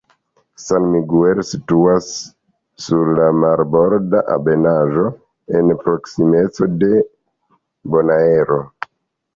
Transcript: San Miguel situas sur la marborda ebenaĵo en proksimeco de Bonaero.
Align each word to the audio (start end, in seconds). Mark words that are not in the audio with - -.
San 0.65 0.83
Miguel 0.93 1.41
situas 1.49 2.07
sur 2.85 3.11
la 3.19 3.27
marborda 3.43 4.25
ebenaĵo 4.37 5.07
en 5.61 5.73
proksimeco 5.85 6.71
de 6.85 6.93
Bonaero. 7.95 8.61